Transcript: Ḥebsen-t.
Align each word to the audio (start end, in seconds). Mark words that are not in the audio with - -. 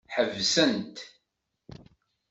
Ḥebsen-t. 0.15 0.95